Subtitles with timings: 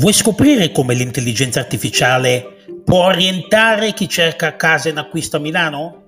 [0.00, 6.04] Vuoi scoprire come l'intelligenza artificiale può orientare chi cerca casa in acquisto a Milano?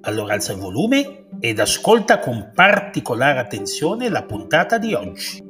[0.00, 5.48] Allora alza il volume ed ascolta con particolare attenzione la puntata di oggi.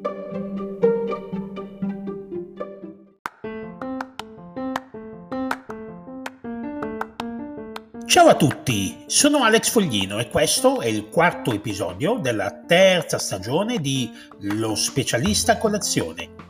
[8.05, 13.79] Ciao a tutti, sono Alex Foglino e questo è il quarto episodio della terza stagione
[13.79, 16.45] di Lo specialista colazione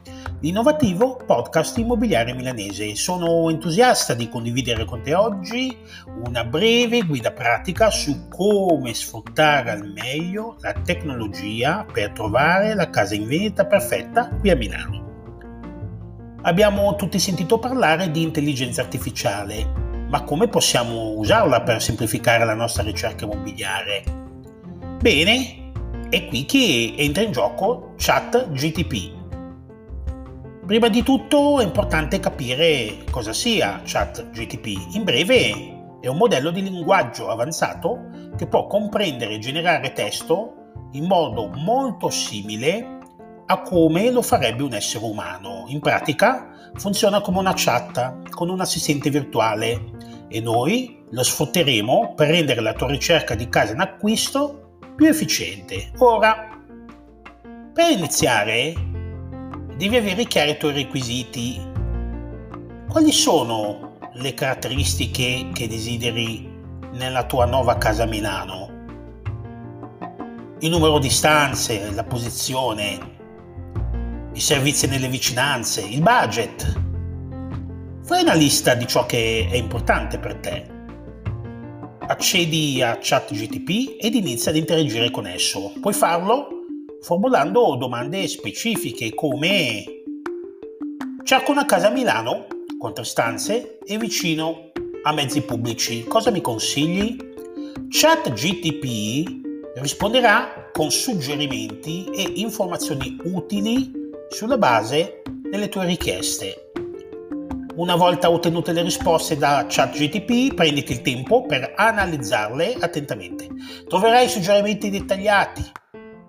[0.45, 2.95] l'innovativo podcast immobiliare milanese.
[2.97, 5.75] Sono entusiasta di condividere con te oggi
[6.27, 13.15] una breve guida pratica su come sfruttare al meglio la tecnologia per trovare la casa
[13.15, 15.03] in vendita perfetta qui a Milano.
[16.43, 19.65] Abbiamo tutti sentito parlare di intelligenza artificiale,
[20.11, 24.05] ma come possiamo usarla per semplificare la nostra ricerca immobiliare?
[25.01, 25.73] Bene,
[26.11, 29.24] è qui che entra in gioco ChatGTP
[30.67, 34.95] Prima di tutto è importante capire cosa sia ChatGTP.
[34.95, 41.05] In breve è un modello di linguaggio avanzato che può comprendere e generare testo in
[41.05, 42.99] modo molto simile
[43.45, 45.65] a come lo farebbe un essere umano.
[45.67, 49.91] In pratica funziona come una chat con un assistente virtuale
[50.29, 55.91] e noi lo sfrutteremo per rendere la tua ricerca di casa in acquisto più efficiente.
[55.99, 56.59] Ora,
[57.75, 58.84] per iniziare
[59.77, 61.61] devi avere chiari i tuoi requisiti.
[62.89, 66.49] Quali sono le caratteristiche che desideri
[66.93, 68.73] nella tua nuova casa a Milano?
[70.61, 73.13] Il numero di stanze, la posizione,
[74.33, 76.83] i servizi nelle vicinanze, il budget.
[78.05, 80.73] Fai una lista di ciò che è importante per te.
[82.07, 85.73] Accedi a ChatGTP ed inizia ad interagire con esso.
[85.81, 86.54] Puoi farlo
[87.05, 89.85] formulando domande specifiche come
[91.23, 92.47] cerco una casa a Milano
[92.79, 94.71] con tre stanze e vicino
[95.03, 97.15] a mezzi pubblici, cosa mi consigli?
[97.91, 99.43] ChatGTP
[99.83, 103.93] risponderà con suggerimenti e informazioni utili
[104.31, 106.71] sulla base delle tue richieste.
[107.75, 113.49] Una volta ottenute le risposte da ChatGTP, prenditi il tempo per analizzarle attentamente.
[113.87, 115.83] Troverai suggerimenti dettagliati,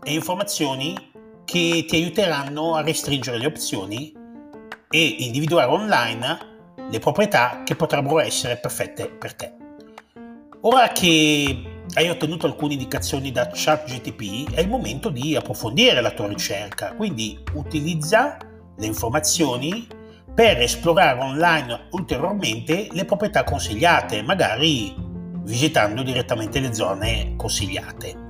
[0.06, 0.96] e informazioni
[1.44, 4.14] che ti aiuteranno a restringere le opzioni
[4.90, 6.38] e individuare online
[6.90, 9.54] le proprietà che potrebbero essere perfette per te.
[10.62, 16.28] Ora che hai ottenuto alcune indicazioni da ChatGTP, è il momento di approfondire la tua
[16.28, 18.38] ricerca, quindi utilizza
[18.78, 19.88] le informazioni
[20.34, 24.94] per esplorare online ulteriormente le proprietà consigliate, magari
[25.44, 28.24] visitando direttamente le zone consigliate.